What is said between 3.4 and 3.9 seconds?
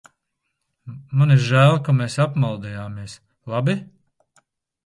labi?